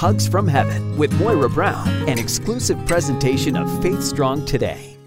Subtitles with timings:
[0.00, 4.99] Hugs from Heaven with Moira Brown, an exclusive presentation of Faith Strong Today.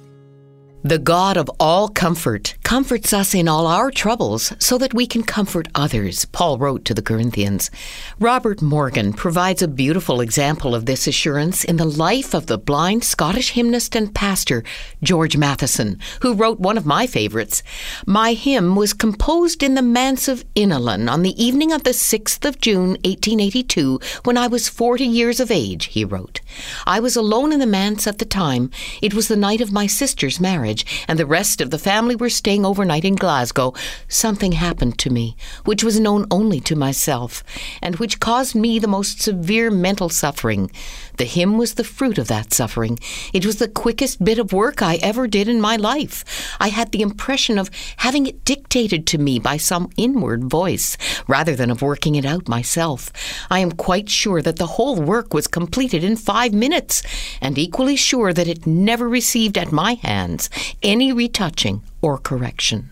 [0.85, 5.23] The God of all comfort comforts us in all our troubles so that we can
[5.23, 7.71] comfort others, Paul wrote to the Corinthians.
[8.19, 13.05] Robert Morgan provides a beautiful example of this assurance in the life of the blind
[13.05, 14.61] Scottish hymnist and pastor,
[15.01, 17.63] George Matheson, who wrote one of my favorites.
[18.05, 22.43] My hymn was composed in the manse of Innellan on the evening of the 6th
[22.43, 26.41] of June, 1882, when I was 40 years of age, he wrote.
[26.85, 28.69] I was alone in the manse at the time.
[29.01, 30.72] It was the night of my sister's marriage
[31.07, 33.73] and the rest of the family were staying overnight in Glasgow,
[34.07, 37.43] something happened to me, which was known only to myself,
[37.81, 40.71] and which caused me the most severe mental suffering.
[41.17, 42.97] The hymn was the fruit of that suffering.
[43.33, 46.25] It was the quickest bit of work I ever did in my life.
[46.59, 51.55] I had the impression of having it dictated to me by some inward voice, rather
[51.55, 53.11] than of working it out myself.
[53.49, 57.03] I am quite sure that the whole work was completed in five minutes,
[57.41, 60.49] and equally sure that it never received at my hands
[60.81, 62.89] any retouching or correction.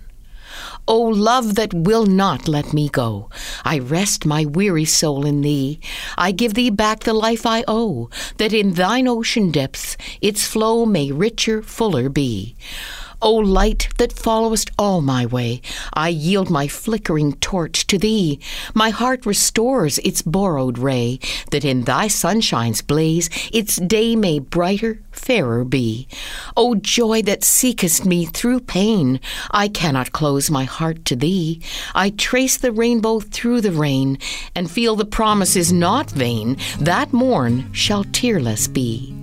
[0.87, 3.29] O love that will not let me go,
[3.63, 5.79] I rest my weary soul in thee.
[6.17, 10.85] I give thee back the life I owe, that in thine ocean depths its flow
[10.85, 12.55] may richer, fuller be.
[13.23, 15.61] O light that followest all my way,
[15.93, 18.39] I yield my flickering torch to thee.
[18.73, 21.19] My heart restores its borrowed ray,
[21.51, 26.07] that in thy sunshine's blaze its day may brighter, fairer be.
[26.57, 29.19] O joy that seekest me through pain,
[29.51, 31.61] I cannot close my heart to thee.
[31.93, 34.17] I trace the rainbow through the rain,
[34.55, 39.15] and feel the promise is not vain, that morn shall tearless be.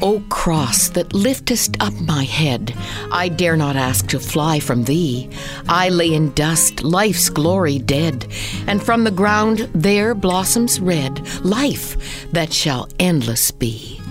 [0.00, 2.74] O cross that liftest up my head,
[3.12, 5.30] I dare not ask to fly from thee.
[5.68, 8.26] I lay in dust, life's glory dead,
[8.66, 11.96] and from the ground there blossoms red life
[12.32, 14.01] that shall endless be.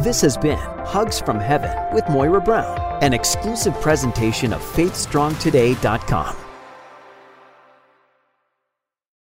[0.00, 0.56] This has been
[0.86, 6.49] Hugs from Heaven with Moira Brown, an exclusive presentation of FaithStrongToday.com.